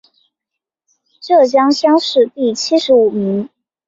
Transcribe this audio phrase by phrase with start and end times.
[1.21, 3.47] 浙江乡试第七十五名。